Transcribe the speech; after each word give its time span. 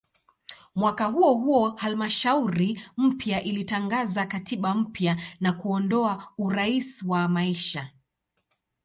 Mwaka 0.75 1.05
huohuo 1.05 1.69
halmashauri 1.69 2.81
mpya 2.97 3.43
ilitangaza 3.43 4.25
katiba 4.25 4.73
mpya 4.75 5.21
na 5.39 5.53
kuondoa 5.53 6.33
"urais 6.37 7.03
wa 7.07 7.27
maisha". 7.27 7.89